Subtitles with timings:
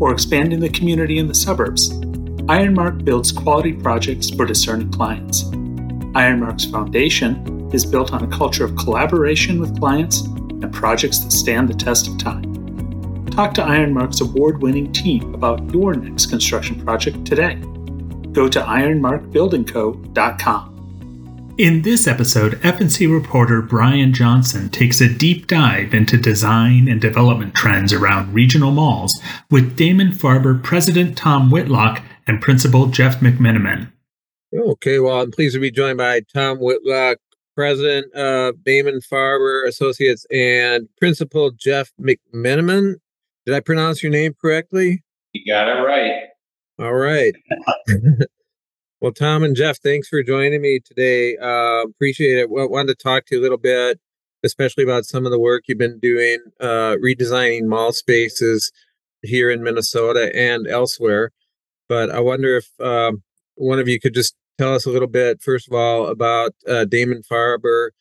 [0.00, 1.92] or expanding the community in the suburbs,
[2.48, 5.44] Ironmark builds quality projects for discerning clients.
[6.14, 11.68] Ironmark's foundation is built on a culture of collaboration with clients and projects that stand
[11.68, 12.42] the test of time.
[13.26, 17.54] Talk to Ironmark's award winning team about your next construction project today.
[18.32, 20.69] Go to ironmarkbuildingco.com.
[21.60, 27.54] In this episode, F&C reporter Brian Johnson takes a deep dive into design and development
[27.54, 29.20] trends around regional malls
[29.50, 33.92] with Damon Farber President Tom Whitlock and Principal Jeff McMenimen.
[34.58, 37.18] Okay, well, I'm pleased to be joined by Tom Whitlock,
[37.54, 42.94] President of Damon Farber Associates, and Principal Jeff McMenimen.
[43.44, 45.04] Did I pronounce your name correctly?
[45.34, 46.22] You got it right.
[46.78, 47.34] All right.
[49.00, 51.34] Well, Tom and Jeff, thanks for joining me today.
[51.38, 52.50] Uh, appreciate it.
[52.50, 53.98] Wanted to talk to you a little bit,
[54.44, 58.70] especially about some of the work you've been doing, uh, redesigning mall spaces
[59.22, 61.30] here in Minnesota and elsewhere.
[61.88, 63.22] But I wonder if um,
[63.54, 66.84] one of you could just tell us a little bit, first of all, about uh,
[66.84, 67.92] Damon Farber,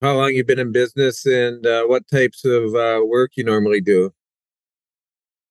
[0.00, 3.80] how long you've been in business, and uh, what types of uh, work you normally
[3.80, 4.12] do.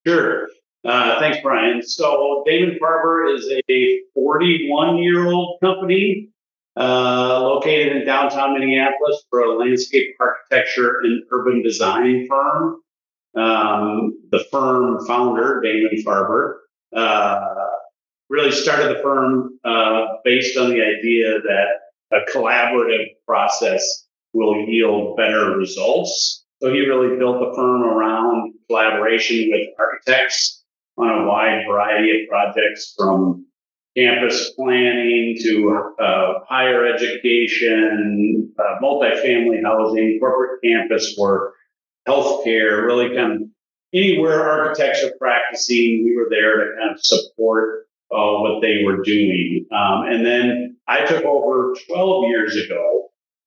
[0.08, 0.48] Sure.
[0.86, 1.82] Uh, thanks, Brian.
[1.84, 6.30] So Damon Farber is a 41 year old company
[6.78, 12.78] uh, located in downtown Minneapolis for a landscape architecture and urban design firm.
[13.36, 16.60] Um, the firm founder, Damon Farber,
[16.96, 17.56] uh,
[18.30, 21.68] really started the firm uh, based on the idea that
[22.12, 26.46] a collaborative process will yield better results.
[26.62, 30.59] So he really built the firm around collaboration with architects
[31.00, 33.46] on a wide variety of projects from
[33.98, 41.54] campus planning to uh, higher education, uh, multifamily housing, corporate campus work,
[42.08, 43.42] healthcare, really kind of
[43.94, 49.66] anywhere architecture practicing, we were there to kind of support uh, what they were doing.
[49.72, 53.06] Um, and then I took over 12 years ago.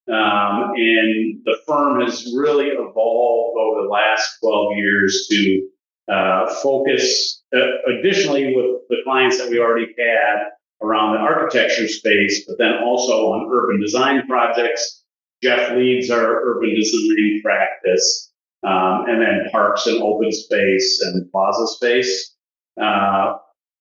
[0.08, 5.68] Um, and the firm has really evolved over the last 12 years to
[6.10, 7.58] uh, focus uh,
[7.98, 10.38] additionally with the clients that we already had
[10.82, 15.04] around the architecture space, but then also on urban design projects.
[15.42, 18.32] Jeff leads our urban design practice,
[18.62, 22.34] um, and then parks and open space and plaza space.
[22.80, 23.34] Uh,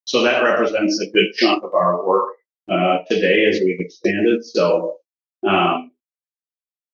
[0.06, 2.30] so that represents a good chunk of our work
[2.72, 4.44] uh, today as we've expanded.
[4.44, 4.98] So
[5.48, 5.92] um,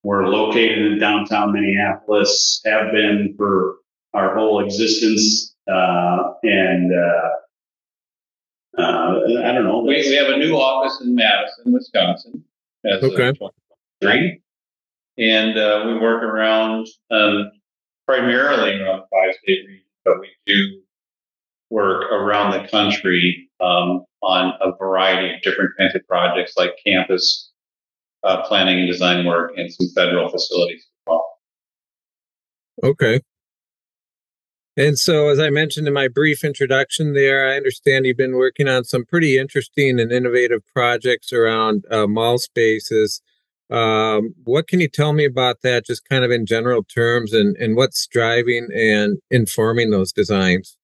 [0.04, 3.78] we're located in downtown Minneapolis, have been for
[4.14, 5.56] our whole existence.
[5.70, 7.30] Uh, and uh,
[8.82, 9.80] uh, I don't know.
[9.80, 12.44] We, we have a new office in Madison, Wisconsin.
[12.86, 13.34] As okay.
[14.02, 14.42] Three.
[15.18, 17.52] And uh, we work around um,
[18.06, 20.82] primarily around five state region, but we do
[21.70, 27.52] work around the country um, on a variety of different kinds of projects like campus
[28.24, 31.26] uh, planning and design work and some federal facilities as well.
[32.84, 33.22] Okay.
[34.78, 38.68] And so, as I mentioned in my brief introduction there, I understand you've been working
[38.68, 43.24] on some pretty interesting and innovative projects around uh, mall spaces.
[43.72, 47.58] Um, what can you tell me about that, just kind of in general terms, and,
[47.58, 50.78] and what's driving and informing those designs?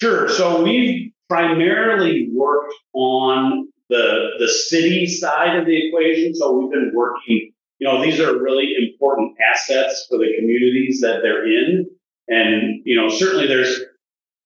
[0.00, 0.30] Sure.
[0.30, 6.34] So, we've primarily worked on the, the city side of the equation.
[6.34, 11.20] So, we've been working, you know, these are really important assets for the communities that
[11.22, 11.90] they're in.
[12.28, 13.80] And, you know, certainly there's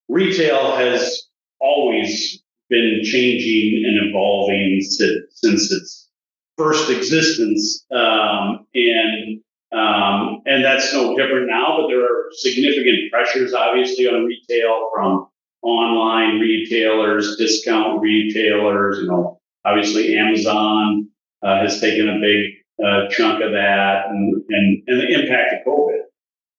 [0.09, 1.29] retail has
[1.61, 6.09] always been changing and evolving since its
[6.57, 7.85] first existence.
[7.95, 9.41] Um, and,
[9.73, 15.29] um, and that's no different now, but there are significant pressures, obviously, on retail from
[15.63, 21.09] online retailers, discount retailers, you know, obviously Amazon
[21.43, 22.55] uh, has taken a big
[22.85, 26.08] uh, chunk of that and, and, and the impact of COVID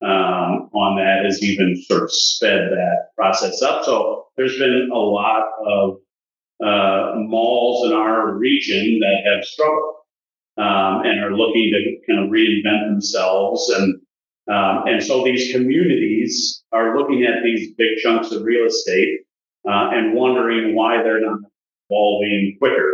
[0.02, 3.84] um, on that has even sort of sped that process up.
[3.84, 5.98] So there's been a lot of
[6.64, 9.96] uh, malls in our region that have struggled
[10.58, 13.70] um, and are looking to kind of reinvent themselves.
[13.70, 14.02] And
[14.50, 19.20] Um, and so these communities are looking at these big chunks of real estate
[19.70, 21.40] uh, and wondering why they're not
[21.88, 22.92] evolving quicker.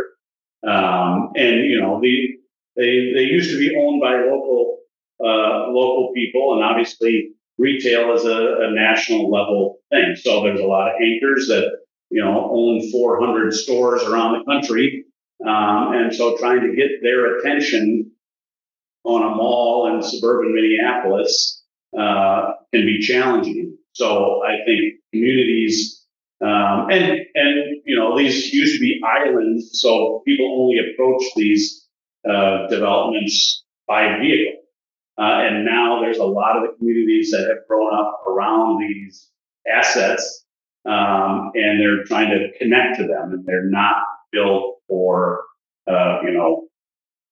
[0.66, 2.14] Um, and you know, the,
[2.76, 4.80] they they used to be owned by local
[5.22, 10.14] uh, local people, and obviously retail is a, a, national level thing.
[10.16, 11.70] So there's a lot of anchors that
[12.10, 15.04] you know own 400 stores around the country,
[15.46, 18.10] um, and so trying to get their attention
[19.04, 21.62] on a mall in suburban Minneapolis
[21.98, 23.76] uh, can be challenging.
[23.92, 25.96] So I think communities
[26.42, 31.86] um, and and you know these used to be islands, so people only approach these
[32.28, 34.60] uh, developments by vehicle.
[35.18, 39.30] Uh, and now there's a lot of the communities that have grown up around these
[39.66, 40.44] assets,
[40.84, 43.96] um, and they're trying to connect to them, and they're not
[44.30, 45.44] built for
[45.88, 46.68] uh, you know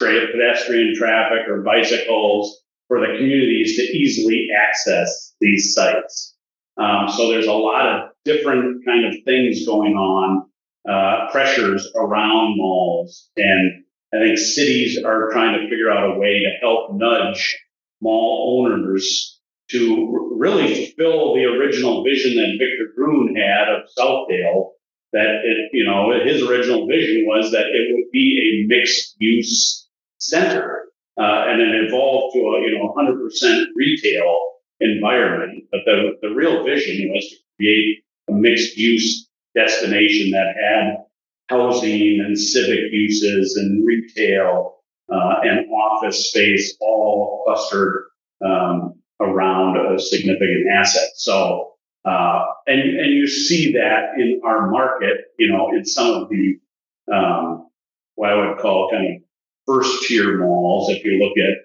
[0.01, 6.37] pedestrian traffic or bicycles for the communities to easily access these sites.
[6.77, 10.47] Um, so there's a lot of different kind of things going on,
[10.89, 16.41] uh, pressures around malls, and I think cities are trying to figure out a way
[16.41, 17.59] to help nudge
[18.01, 24.71] mall owners to really fulfill the original vision that Victor Gruen had of Southdale.
[25.13, 29.89] That it, you know, his original vision was that it would be a mixed use
[30.19, 30.87] center,
[31.17, 34.51] uh, and it evolved to a you know 100% retail
[34.81, 35.65] environment.
[35.71, 40.97] But the the real vision was to create a mixed use destination that had
[41.49, 44.79] housing and civic uses and retail
[45.13, 48.05] uh, and office space all clustered
[48.45, 51.09] um, around a significant asset.
[51.17, 51.73] So,
[52.05, 56.59] uh, and and you see that in our market, you know, in some of the
[57.13, 57.69] um,
[58.15, 59.23] what I would call kind of
[59.67, 60.91] first tier malls.
[60.91, 61.65] If you look at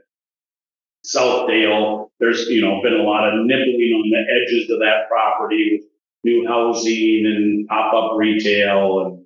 [1.05, 5.79] Southdale, there's you know been a lot of nibbling on the edges of that property
[5.79, 5.89] with
[6.23, 9.23] new housing and pop up retail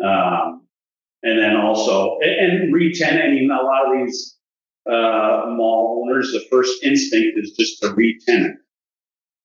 [0.00, 0.63] and um,
[1.24, 4.38] and then also and, and re-tenanting a lot of these
[4.86, 8.56] uh, mall owners, the first instinct is just to re-tenant,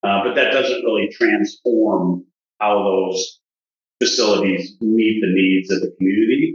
[0.04, 2.26] uh, but that doesn't really transform
[2.60, 3.40] how those
[4.02, 6.54] facilities meet the needs of the community.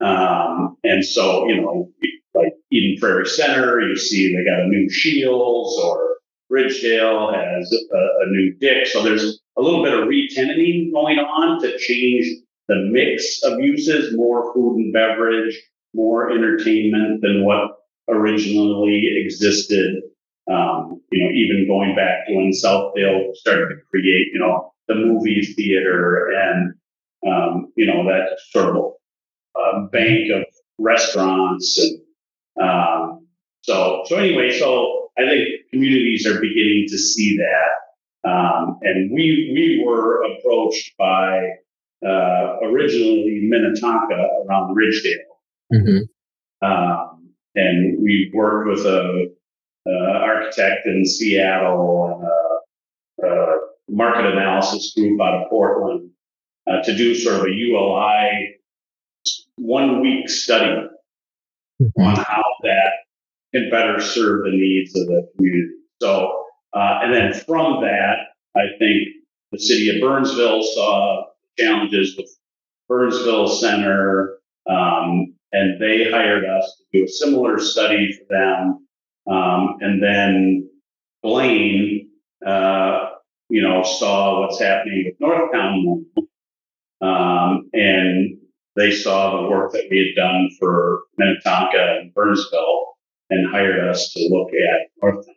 [0.00, 1.90] Um, and so, you know,
[2.34, 6.16] like Eden Prairie Center, you see they got a new Scheels or
[6.52, 8.86] Ridgedale has a, a new Dick.
[8.86, 12.26] So there's a little bit of re-tenanting going on to change
[12.68, 15.60] the mix of uses, more food and beverage,
[15.94, 17.70] more entertainment than what
[18.08, 20.02] originally existed.
[20.50, 24.94] Um, you know, even going back to when Southdale started to create, you know, the
[24.94, 26.74] movie theater and,
[27.26, 28.92] um, you know, that sort of
[29.56, 30.44] uh, bank of
[30.78, 31.78] restaurants.
[31.78, 32.00] And
[32.62, 33.26] um,
[33.62, 38.30] so, so anyway, so I think communities are beginning to see that.
[38.30, 41.40] Um, and we, we were approached by
[42.04, 45.72] uh, originally Minnetonka around Ridgedale.
[45.72, 46.66] Mm-hmm.
[46.66, 49.28] Um, and we worked with a,
[49.86, 52.20] a, architect in Seattle
[53.18, 53.58] and a, a,
[53.88, 56.10] market analysis group out of Portland
[56.68, 58.56] uh, to do sort of a ULI
[59.56, 60.88] one week study
[61.80, 62.02] mm-hmm.
[62.02, 62.90] on how that
[63.54, 65.72] can better serve the needs of the community.
[66.02, 66.44] So,
[66.74, 68.16] uh, and then from that,
[68.56, 69.08] I think
[69.52, 71.24] the city of Burnsville saw
[71.58, 72.28] challenges with
[72.88, 78.86] Burnsville Center, um, and they hired us to do a similar study for them.
[79.28, 80.70] Um, and then
[81.22, 82.10] Blaine,
[82.46, 83.10] uh,
[83.48, 86.04] you know, saw what's happening with Northtown,
[87.00, 88.38] um, and
[88.76, 92.96] they saw the work that we had done for Minnetonka and Burnsville,
[93.30, 95.34] and hired us to look at Northtown.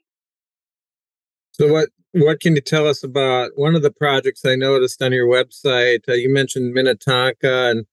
[1.53, 5.11] So, what what can you tell us about one of the projects I noticed on
[5.11, 6.07] your website?
[6.07, 7.85] Uh, you mentioned Minnetonka, and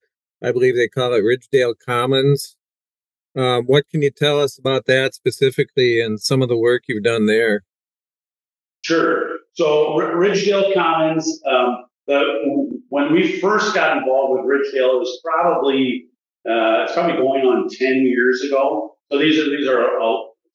[0.42, 2.56] I believe they call it Ridgedale Commons.
[3.37, 7.04] Um, what can you tell us about that specifically and some of the work you've
[7.04, 7.64] done there?
[8.82, 9.38] Sure.
[9.52, 15.20] So, R- Ridgedale Commons, um, the, when we first got involved with Ridgedale, it was
[15.23, 16.06] probably
[16.49, 18.96] uh, it's probably going on ten years ago.
[19.11, 20.06] So these are these are a,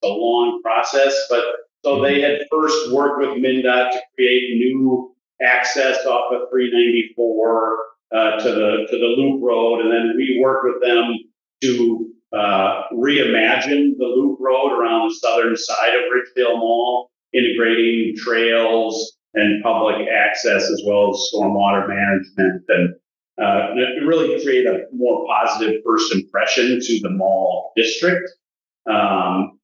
[0.03, 1.43] a long process, but
[1.83, 7.77] so they had first worked with MnDOT to create new access off of 394
[8.13, 11.17] uh, to the to the Loop Road, and then we worked with them
[11.61, 19.17] to uh, reimagine the Loop Road around the southern side of Ridgedale Mall, integrating trails
[19.33, 22.95] and public access as well as stormwater management, and
[23.41, 23.73] uh,
[24.05, 28.29] really create a more positive first impression to the mall district.
[28.89, 29.59] Um,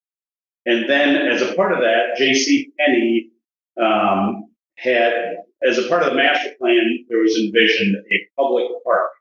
[0.68, 2.74] and then as a part of that, J.C.
[2.78, 3.32] Penney
[3.82, 9.12] um, had, as a part of the master plan, there was envisioned a public park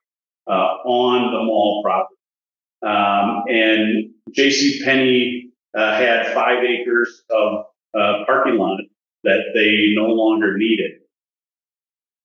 [0.49, 0.51] uh,
[0.85, 2.17] on the mall property.
[2.83, 4.83] Um, and J.C.
[4.85, 8.81] Penney uh, had five acres of uh, parking lot
[9.23, 10.95] that they no longer needed.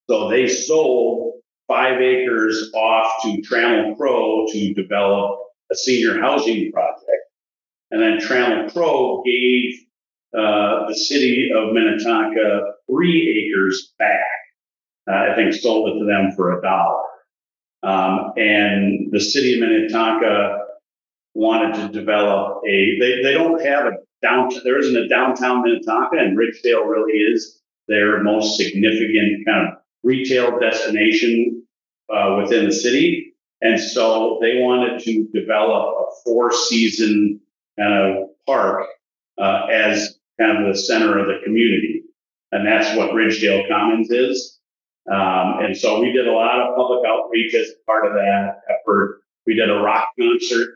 [0.10, 7.21] So they sold five acres off to Trammell Crow to develop a senior housing project.
[7.92, 9.74] And then Trammell Crow gave
[10.34, 14.22] uh, the city of Minnetonka three acres back.
[15.10, 17.04] Uh, I think sold it to them for a dollar.
[17.84, 20.60] Um, and the city of Minnetonka
[21.34, 26.18] wanted to develop a, they, they don't have a downtown, there isn't a downtown Minnetonka,
[26.18, 31.66] and Ridgedale really is their most significant kind of retail destination
[32.14, 33.34] uh, within the city.
[33.62, 37.41] And so they wanted to develop a four season
[37.80, 38.88] kind of park
[39.40, 42.04] uh, as kind of the center of the community.
[42.51, 44.60] And that's what Ridgedale Commons is.
[45.10, 49.22] Um, and so we did a lot of public outreach as part of that effort.
[49.48, 50.70] We did a rock concert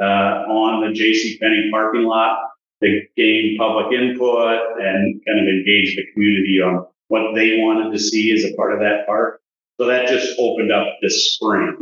[0.00, 1.38] uh, on the J.C.
[1.38, 2.38] Penney parking lot
[2.82, 7.98] to gain public input and kind of engage the community on what they wanted to
[7.98, 9.40] see as a part of that park.
[9.78, 11.76] So that just opened up this spring.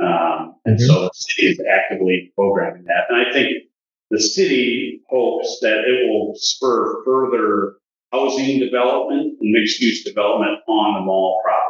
[0.00, 0.86] Um, and mm-hmm.
[0.86, 3.04] so the city is actively programming that.
[3.08, 3.64] And I think
[4.10, 7.74] the city hopes that it will spur further
[8.12, 11.64] housing development and mixed use development on the mall property.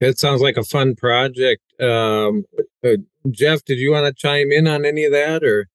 [0.00, 1.62] It sounds like a fun project.
[1.80, 2.44] Um,
[2.84, 2.96] uh,
[3.30, 5.68] Jeff, did you want to chime in on any of that or?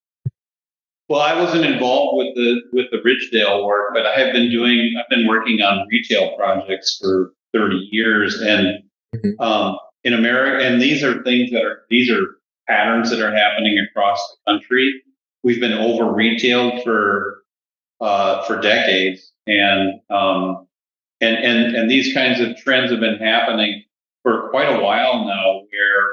[1.07, 4.93] Well, I wasn't involved with the with the Ridgedale work, but I have been doing.
[5.00, 8.84] I've been working on retail projects for 30 years, and
[9.15, 9.41] mm-hmm.
[9.41, 12.37] um, in America, and these are things that are these are
[12.67, 15.01] patterns that are happening across the country.
[15.43, 17.43] We've been over retailed for
[18.00, 20.67] uh, for decades, and um,
[21.21, 23.83] and and and these kinds of trends have been happening
[24.24, 26.07] for quite a while now, where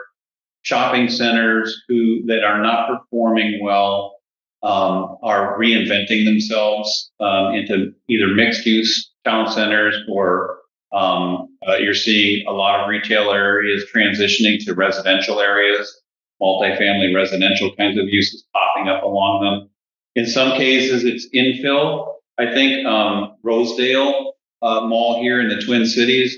[0.63, 4.17] shopping centers who that are not performing well
[4.63, 10.59] um, are reinventing themselves um, into either mixed use town centers or
[10.93, 16.01] um, uh, you're seeing a lot of retail areas transitioning to residential areas,
[16.45, 19.71] multifamily residential kinds of uses popping up along them.
[20.15, 22.15] In some cases, it's infill.
[22.39, 26.37] I think um, Rosedale uh, Mall here in the Twin Cities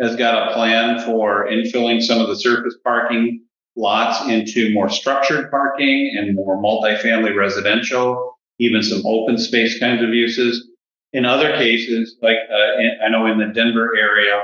[0.00, 3.42] has got a plan for infilling some of the surface parking
[3.76, 10.10] lots into more structured parking and more multifamily residential, even some open space kinds of
[10.10, 10.68] uses.
[11.12, 14.42] In other cases, like uh, in, I know in the Denver area,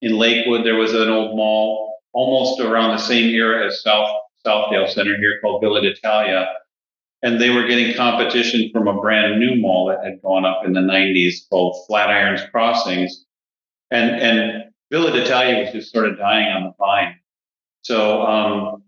[0.00, 4.08] in Lakewood, there was an old mall almost around the same era as South
[4.46, 6.46] Southdale Center here called Villa d'Italia.
[7.22, 10.74] And they were getting competition from a brand new mall that had gone up in
[10.74, 13.24] the 90s called Flatirons Crossings.
[13.90, 17.18] And, and Villa d'Italia was just sort of dying on the vine.
[17.82, 18.82] So um,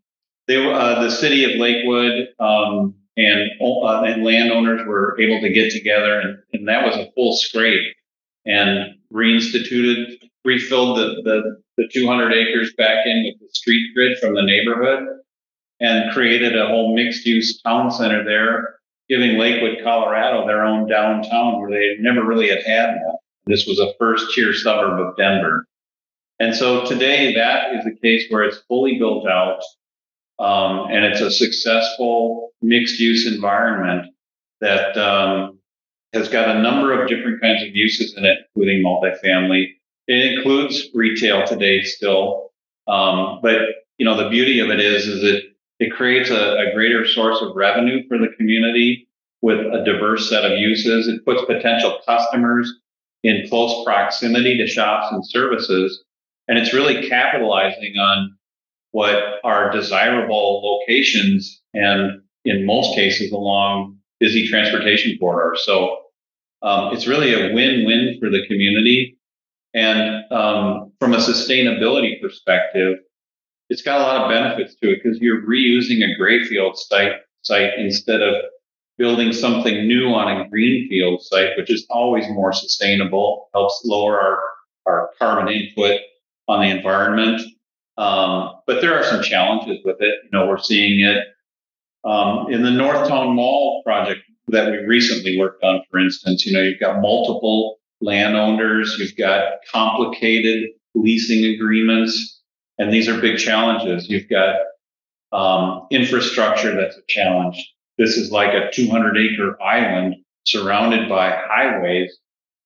[0.49, 5.53] they were uh, the city of Lakewood um, and uh, and landowners were able to
[5.53, 7.95] get together, and, and that was a full scrape,
[8.45, 14.35] and reinstituted, refilled the, the the 200 acres back in with the street grid from
[14.35, 15.07] the neighborhood,
[15.81, 18.77] and created a whole mixed use town center there,
[19.09, 23.17] giving Lakewood, Colorado, their own downtown where they never really had had one.
[23.47, 25.67] This was a first tier suburb of Denver.
[26.39, 29.63] And so today that is a case where it's fully built out
[30.39, 34.13] um, and it's a successful mixed use environment
[34.61, 35.59] that um,
[36.13, 39.69] has got a number of different kinds of uses in it, including multifamily.
[40.09, 42.51] It includes retail today still.
[42.87, 43.61] Um, but
[43.99, 45.45] you know, the beauty of it is, is it,
[45.79, 49.09] it creates a, a greater source of revenue for the community
[49.43, 51.09] with a diverse set of uses.
[51.09, 52.73] It puts potential customers
[53.23, 56.05] in close proximity to shops and services
[56.49, 58.37] and it's really capitalizing on
[58.93, 65.63] what are desirable locations and in most cases along busy transportation corridors.
[65.67, 65.99] So
[66.63, 69.19] um, it's really a win-win for the community.
[69.75, 72.99] And um, from a sustainability perspective,
[73.69, 77.73] it's got a lot of benefits to it because you're reusing a grayfield site site
[77.79, 78.35] instead of
[78.99, 84.41] building something new on a greenfield site, which is always more sustainable, helps lower our,
[84.87, 86.01] our carbon input
[86.49, 87.41] on the environment.
[87.99, 90.15] Um, but there are some challenges with it.
[90.25, 91.25] You know, we're seeing it
[92.05, 96.47] um, in the Northtown Mall project that we recently worked on, for instance.
[96.47, 102.36] You know, you've got multiple landowners, you've got complicated leasing agreements,
[102.79, 104.09] and these are big challenges.
[104.09, 104.57] You've got
[105.33, 107.73] um, infrastructure that's a challenge.
[107.99, 112.17] this is like a 200 acre island surrounded by highways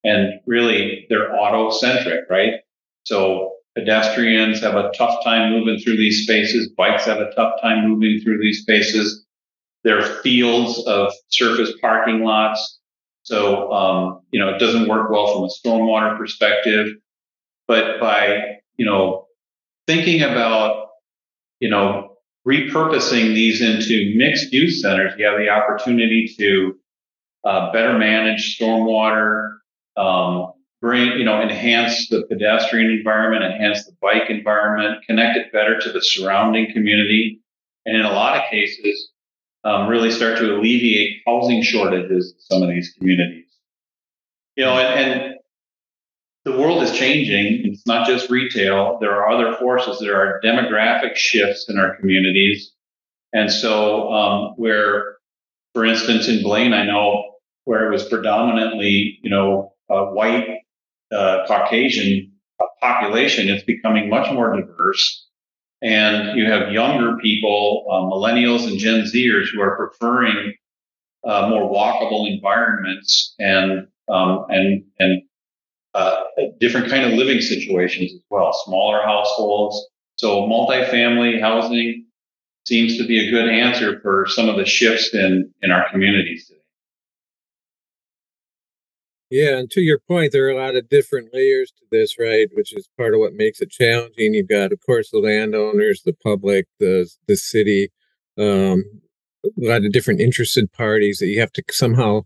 [0.03, 2.55] and really they're auto centric, right?
[3.03, 6.69] So pedestrians have a tough time moving through these spaces.
[6.69, 9.25] Bikes have a tough time moving through these spaces.
[9.83, 12.79] There are fields of surface parking lots.
[13.23, 16.87] So, um, you know, it doesn't work well from a stormwater perspective.
[17.67, 19.27] But by, you know,
[19.91, 20.87] thinking about,
[21.59, 22.15] you know,
[22.47, 26.75] repurposing these into mixed use centers, you have the opportunity to
[27.43, 29.57] uh, better manage stormwater,
[29.97, 35.79] um, bring, you know, enhance the pedestrian environment, enhance the bike environment, connect it better
[35.79, 37.41] to the surrounding community.
[37.85, 39.09] And in a lot of cases,
[39.63, 43.45] um, really start to alleviate housing shortages in some of these communities.
[44.55, 45.30] You know, and, and
[46.71, 47.61] world is changing.
[47.65, 48.97] It's not just retail.
[48.99, 49.99] There are other forces.
[49.99, 52.71] There are demographic shifts in our communities.
[53.33, 55.17] And so, um, where,
[55.73, 57.35] for instance, in Blaine, I know
[57.65, 60.47] where it was predominantly, you know, white
[61.11, 62.31] uh, Caucasian
[62.81, 65.27] population, it's becoming much more diverse.
[65.81, 70.53] And you have younger people, uh, millennials and Gen Zers, who are preferring
[71.27, 75.23] uh, more walkable environments and um, and and
[75.93, 76.21] uh,
[76.59, 79.87] different kind of living situations as well, smaller households.
[80.15, 82.05] So multifamily housing
[82.65, 86.47] seems to be a good answer for some of the shifts in in our communities
[86.47, 86.59] today.
[89.31, 92.47] Yeah, and to your point, there are a lot of different layers to this, right?
[92.51, 94.33] Which is part of what makes it challenging.
[94.33, 97.89] You've got, of course, the landowners, the public, the the city,
[98.37, 98.83] um,
[99.45, 102.23] a lot of different interested parties that you have to somehow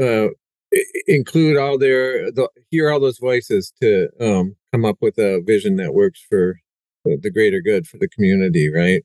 [0.00, 0.28] uh,
[1.06, 5.76] include all their the, hear all those voices to um, come up with a vision
[5.76, 6.60] that works for
[7.04, 9.02] the greater good for the community, right?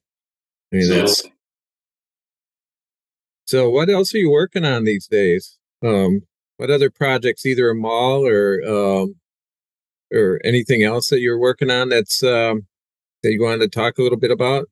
[0.73, 1.23] I mean, that's
[3.45, 3.69] so.
[3.69, 5.57] What else are you working on these days?
[5.83, 6.21] Um,
[6.57, 9.15] what other projects, either a mall or um,
[10.13, 12.67] or anything else that you're working on that's um,
[13.23, 14.67] that you wanted to talk a little bit about?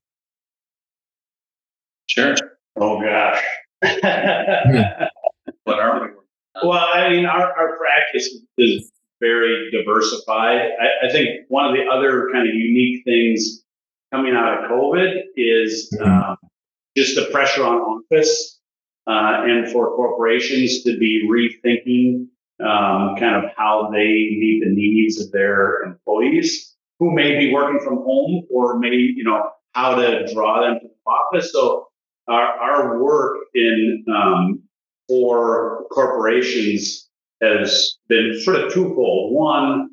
[2.07, 2.35] Sure.
[2.75, 3.43] Oh gosh.
[5.63, 6.22] what are we?
[6.63, 10.59] Well, I mean, our, our practice is very diversified.
[10.79, 13.63] I, I, think one of the other kind of unique things
[14.11, 16.31] coming out of COVID is mm-hmm.
[16.31, 16.37] um,
[16.97, 18.59] just the pressure on office
[19.07, 22.27] uh, and for corporations to be rethinking
[22.65, 27.79] um, kind of how they meet the needs of their employees who may be working
[27.79, 31.51] from home or may, you know, how to draw them to the office.
[31.51, 31.87] So
[32.27, 34.62] our, our work in um,
[35.07, 37.09] for corporations
[37.41, 39.33] has been sort of twofold.
[39.33, 39.89] One,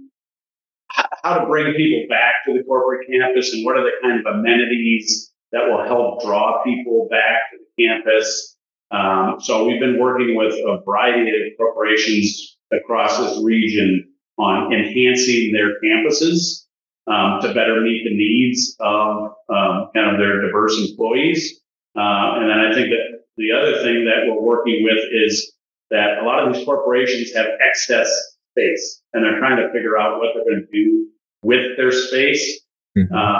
[0.89, 4.35] how to bring people back to the corporate campus and what are the kind of
[4.35, 8.57] amenities that will help draw people back to the campus
[8.91, 15.53] um, so we've been working with a variety of corporations across this region on enhancing
[15.53, 16.65] their campuses
[17.07, 21.61] um, to better meet the needs of um, kind of their diverse employees.
[21.97, 25.53] Uh, and then I think that the other thing that we're working with is
[25.91, 28.09] that a lot of these corporations have excess
[28.53, 31.09] space and they're trying to figure out what they're going to do
[31.43, 32.61] with their space.
[32.97, 33.15] Mm-hmm.
[33.15, 33.39] Uh,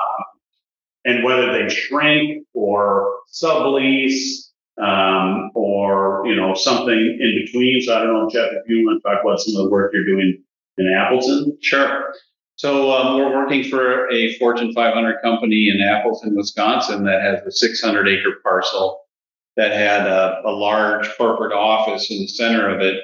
[1.05, 7.81] and whether they shrink or sublease um, or you know something in between.
[7.81, 9.93] So I don't know, Jeff, if you want to talk about some of the work
[9.93, 10.43] you're doing
[10.79, 11.57] in Appleton.
[11.61, 12.15] Sure.
[12.57, 17.51] So um, we're working for a Fortune 500 company in Appleton, Wisconsin, that has a
[17.51, 19.00] 600 acre parcel
[19.61, 22.97] that had a, a large corporate office in the center of it.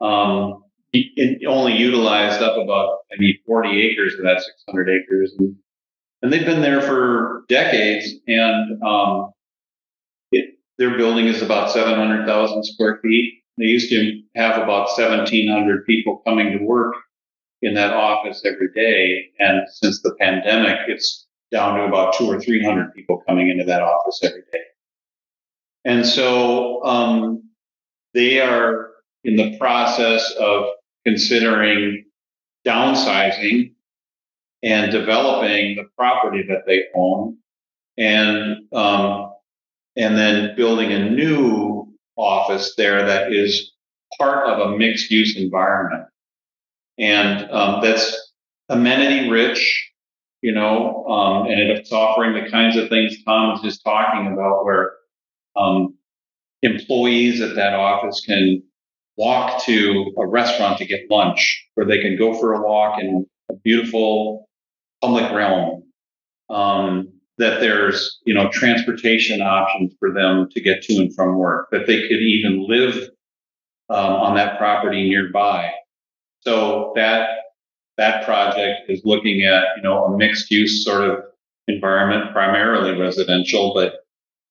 [0.00, 5.56] Um, it only utilized up about maybe 40 acres of that 600 acres, and,
[6.22, 8.14] and they've been there for decades.
[8.28, 9.32] And um,
[10.78, 13.42] their building is about 700,000 square feet.
[13.58, 16.94] They used to have about 1,700 people coming to work
[17.60, 19.30] in that office every day.
[19.40, 23.82] And since the pandemic, it's down to about two or 300 people coming into that
[23.82, 24.60] office every day.
[25.84, 27.50] And so um,
[28.14, 28.90] they are
[29.24, 30.66] in the process of
[31.06, 32.04] considering
[32.66, 33.72] downsizing
[34.62, 37.38] and developing the property that they own.
[37.96, 39.32] And um,
[39.96, 43.72] and then building a new office there that is
[44.18, 46.06] part of a mixed use environment.
[46.98, 48.32] And um, that's
[48.68, 49.90] amenity rich,
[50.40, 54.64] you know, um, and it's offering the kinds of things Tom was just talking about,
[54.64, 54.92] where
[55.58, 55.94] um,
[56.62, 58.62] employees at that office can
[59.16, 63.26] walk to a restaurant to get lunch, or they can go for a walk in
[63.50, 64.48] a beautiful
[65.02, 65.82] public realm.
[66.50, 71.68] Um, that there's you know transportation options for them to get to and from work,
[71.70, 73.10] that they could even live
[73.90, 75.70] um, on that property nearby.
[76.40, 77.28] So that
[77.96, 81.18] that project is looking at you know a mixed use sort of
[81.68, 83.94] environment, primarily residential, but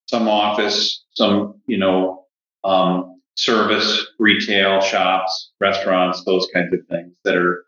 [0.08, 2.26] some office, some you know
[2.64, 7.66] um, service, retail shops, restaurants, those kinds of things that are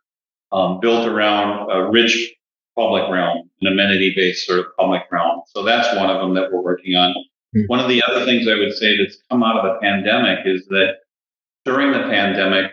[0.52, 2.34] um, built around a rich
[2.76, 5.42] public realm, an amenity based sort of public realm.
[5.48, 7.14] So that's one of them that we're working on.
[7.56, 7.66] Mm-hmm.
[7.68, 10.66] One of the other things I would say that's come out of the pandemic is
[10.68, 10.96] that
[11.66, 12.72] during the pandemic,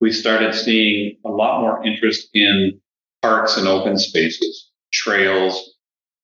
[0.00, 2.80] we started seeing a lot more interest in
[3.22, 5.74] parks and open spaces, trails.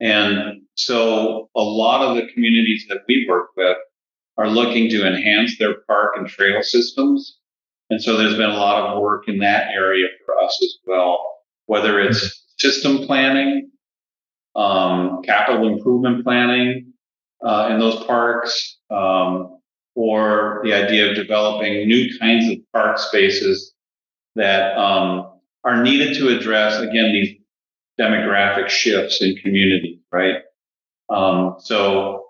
[0.00, 3.76] And so a lot of the communities that we work with
[4.38, 7.38] are looking to enhance their park and trail systems.
[7.88, 11.36] And so there's been a lot of work in that area for us as well,
[11.66, 13.70] whether it's system planning,
[14.54, 16.92] um, capital improvement planning
[17.44, 19.58] uh, in those parks, um,
[19.94, 23.72] or the idea of developing new kinds of park spaces
[24.34, 25.32] that um,
[25.64, 27.36] are needed to address, again, these
[27.98, 30.42] demographic shifts in communities, right?
[31.08, 32.24] Um, so,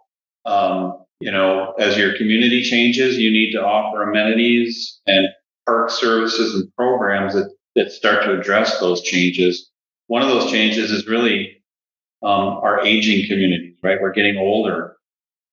[0.44, 5.28] um, you know, as your community changes, you need to offer amenities and
[5.66, 9.70] park services and programs that, that start to address those changes.
[10.08, 11.62] One of those changes is really
[12.22, 13.98] um, our aging communities, right?
[14.00, 14.96] We're getting older.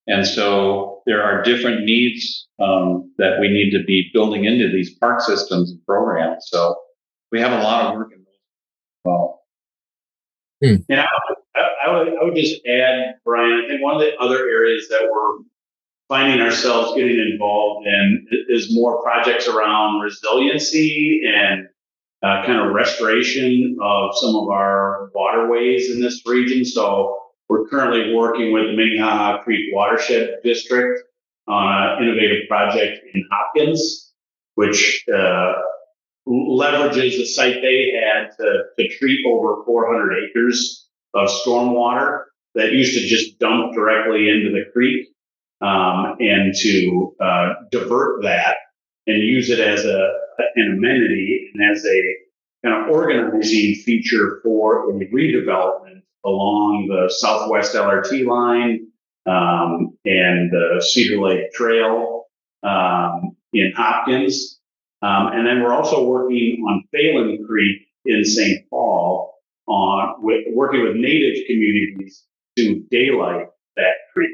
[0.06, 4.94] And so there are different needs um, that we need to be building into these
[4.98, 6.44] park systems and programs.
[6.48, 6.76] So
[7.32, 8.26] we have a lot of work in those
[9.04, 9.40] well.
[10.62, 10.76] Hmm.
[11.56, 14.88] I, I, would, I would just add, Brian, I think one of the other areas
[14.88, 15.44] that we're
[16.08, 21.66] finding ourselves getting involved in is more projects around resiliency and
[22.22, 26.64] uh, kind of restoration of some of our waterways in this region.
[26.64, 31.00] So we're currently working with the Minnehaha Creek Watershed District
[31.46, 34.12] on an innovative project in Hopkins,
[34.54, 35.52] which uh,
[36.26, 40.83] leverages the site they had to, to treat over 400 acres
[41.14, 42.24] of stormwater
[42.54, 45.08] that used to just dump directly into the creek
[45.60, 48.56] um, and to uh, divert that
[49.06, 50.12] and use it as a
[50.56, 57.74] an amenity and as a kind of organizing feature for a redevelopment along the Southwest
[57.74, 58.88] LRT line
[59.26, 62.24] um, and the Cedar Lake Trail
[62.62, 64.58] um, in Hopkins.
[65.02, 68.68] Um, and then we're also working on Phalen Creek in St.
[68.70, 69.23] Paul
[69.66, 72.24] on with working with native communities
[72.58, 73.46] to daylight
[73.76, 74.30] that creek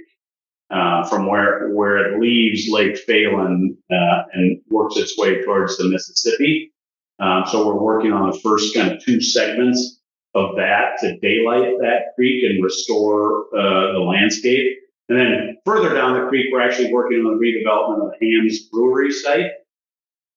[0.71, 5.88] uh, from where where it leaves Lake Phalen uh, and works its way towards the
[5.88, 6.73] Mississippi.
[7.19, 10.01] Um, so we're working on the first kind of two segments
[10.35, 14.79] of that to daylight that creek and restore uh, the landscape.
[15.09, 18.69] And then further down the creek, we're actually working on the redevelopment of the Hamm's
[18.69, 19.51] Brewery site,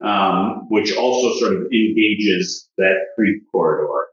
[0.02, 4.08] um, which also sort of engages that creek corridor.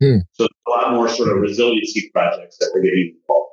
[0.00, 0.18] Hmm.
[0.32, 3.50] So a lot more sort of resiliency projects that we're getting involved.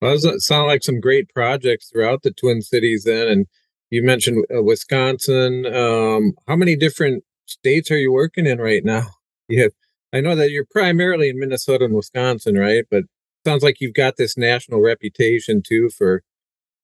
[0.00, 3.26] Well, those sound like some great projects throughout the Twin Cities then.
[3.28, 3.46] And
[3.90, 5.64] you mentioned uh, Wisconsin.
[5.66, 9.06] Um, how many different states are you working in right now?
[9.46, 9.72] You have,
[10.10, 12.86] I know that you're primarily in Minnesota and Wisconsin, right?
[12.90, 13.02] But
[13.44, 16.22] sounds like you've got this national reputation too for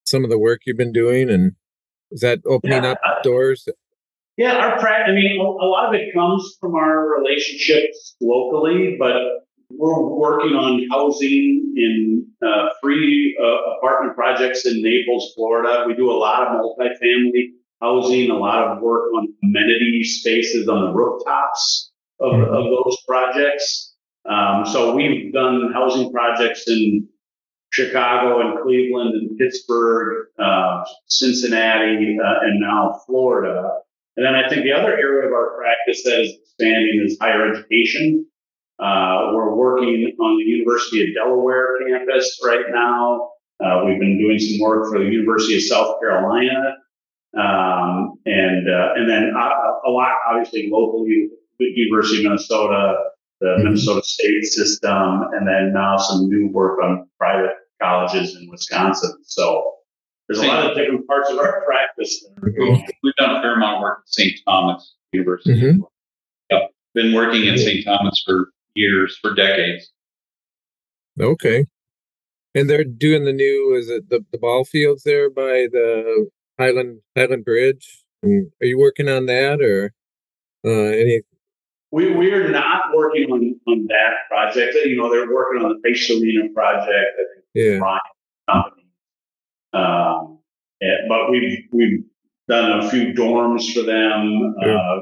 [0.05, 1.31] some of the work you've been doing.
[1.31, 1.53] And
[2.11, 2.91] is that opening yeah.
[2.91, 3.67] up doors?
[4.41, 9.13] Yeah, our practice, I mean, a lot of it comes from our relationships locally, but
[9.69, 15.85] we're working on housing in uh, free uh, apartment projects in Naples, Florida.
[15.87, 17.51] We do a lot of multifamily
[17.83, 22.55] housing, a lot of work on amenity spaces on the rooftops of, mm-hmm.
[22.55, 23.95] of those projects.
[24.25, 27.07] Um, so we've done housing projects in
[27.75, 33.81] Chicago and Cleveland and Pittsburgh, uh, Cincinnati, uh, and now Florida.
[34.21, 37.55] And then I think the other area of our practice that is expanding is higher
[37.55, 38.27] education.
[38.79, 43.31] Uh, we're working on the University of Delaware campus right now.
[43.65, 46.77] Uh, we've been doing some work for the University of South Carolina,
[47.35, 52.97] um, and uh, and then a, a, lot obviously locally, University of Minnesota,
[53.41, 53.65] the mm-hmm.
[53.65, 59.17] Minnesota State system, and then now some new work on private colleges in Wisconsin.
[59.25, 59.77] So
[60.31, 62.25] there's a lot of different parts of our practice.
[62.41, 64.39] We've done a fair amount of work at St.
[64.47, 65.61] Thomas University.
[65.61, 65.81] Mm-hmm.
[66.51, 66.71] Yep.
[66.95, 67.85] Been working at St.
[67.85, 69.91] Thomas for years, for decades.
[71.21, 71.67] Okay.
[72.55, 77.01] And they're doing the new, is it the, the ball fields there by the Highland
[77.17, 78.05] Highland Bridge?
[78.23, 79.93] And are you working on that or
[80.65, 81.23] uh, any
[81.91, 84.75] We, we're not working on, on that project.
[84.85, 86.89] You know, they're working on the Face Arena project.
[86.89, 87.79] I think Yeah.
[87.79, 88.01] Ryan
[88.49, 88.80] company.
[89.73, 90.39] Um,
[90.81, 92.05] yeah, but we've, we've
[92.49, 95.01] done a few dorms for them, uh,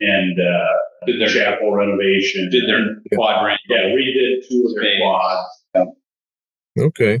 [0.00, 2.50] and, uh, Did their, chapel renovation.
[2.50, 3.60] did their quadrant.
[3.68, 5.00] Yeah, we did two of their Space.
[5.00, 5.94] quads.
[6.78, 7.20] Okay.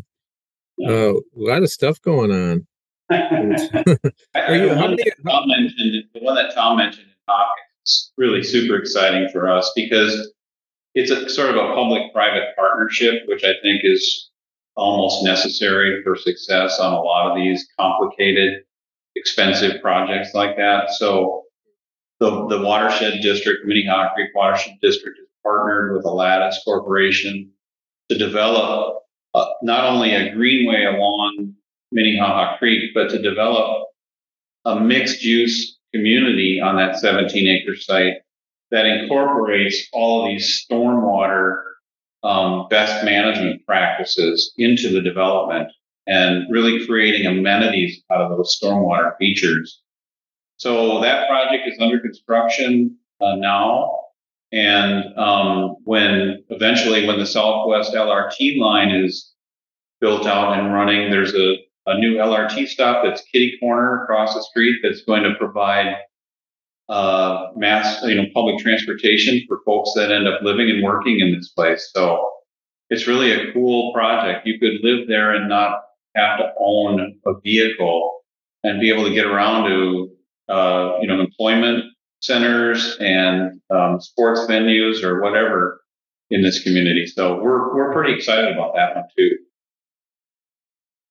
[0.86, 2.66] Uh, a lot of stuff going on.
[3.10, 7.66] Are you- the one many- that Tom mentioned, the one that Tom mentioned in Hopkins
[7.86, 10.32] is really super exciting for us because
[10.94, 14.29] it's a sort of a public-private partnership, which I think is
[14.80, 18.62] almost necessary for success on a lot of these complicated,
[19.14, 20.90] expensive projects like that.
[20.92, 21.44] So
[22.18, 27.50] the, the watershed district, Minnehaha Creek Watershed District is partnered with Alatus Corporation
[28.10, 29.02] to develop
[29.34, 31.54] uh, not only a greenway along
[31.92, 33.88] Minnehaha Creek, but to develop
[34.64, 38.14] a mixed use community on that 17 acre site
[38.70, 41.62] that incorporates all of these stormwater
[42.22, 45.70] um, best management practices into the development
[46.06, 49.80] and really creating amenities out of those stormwater features.
[50.56, 53.98] So that project is under construction uh, now.
[54.52, 59.32] And um, when eventually, when the Southwest LRT line is
[60.00, 61.56] built out and running, there's a
[61.86, 65.96] a new LRT stop that's kitty corner across the street that's going to provide
[66.90, 71.32] uh, mass, you know, public transportation for folks that end up living and working in
[71.32, 71.88] this place.
[71.94, 72.28] So
[72.90, 74.46] it's really a cool project.
[74.46, 75.82] You could live there and not
[76.16, 78.20] have to own a vehicle
[78.64, 80.10] and be able to get around to,
[80.48, 81.84] uh, you know, employment
[82.20, 85.80] centers and um, sports venues or whatever
[86.30, 87.06] in this community.
[87.06, 89.30] So we're we're pretty excited about that one too.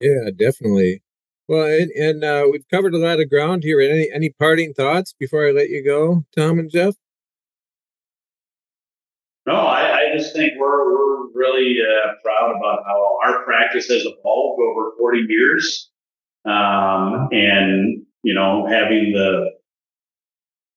[0.02, 1.02] Yeah, definitely.
[1.50, 3.82] Well, and, and uh, we've covered a lot of ground here.
[3.82, 6.94] Any any parting thoughts before I let you go, Tom and Jeff?
[9.48, 14.06] No, I, I just think we're, we're really uh, proud about how our practice has
[14.06, 15.90] evolved over 40 years.
[16.46, 19.50] Um, and, you know, having the,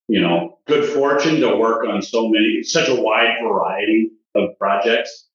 [0.09, 5.29] you know, good fortune to work on so many, such a wide variety of projects,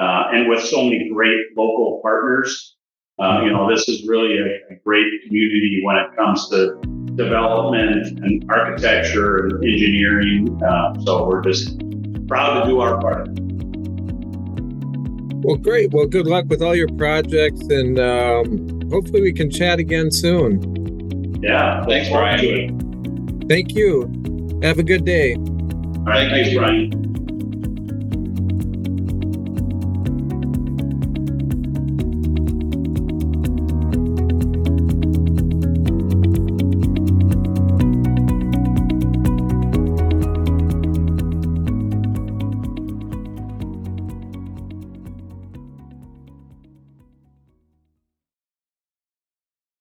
[0.00, 2.76] uh, and with so many great local partners.
[3.20, 6.80] Uh, you know, this is really a, a great community when it comes to
[7.16, 10.60] development and architecture and engineering.
[10.62, 11.78] Uh, so we're just
[12.26, 13.28] proud to do our part.
[15.42, 15.90] Well, great.
[15.90, 21.42] Well, good luck with all your projects, and um, hopefully we can chat again soon.
[21.42, 21.84] Yeah.
[21.84, 23.48] Thanks, look forward Brian.
[23.48, 24.02] Thank you.
[24.62, 25.34] Have a good day.
[25.34, 26.30] All right.
[26.30, 27.09] Thanks, Brian.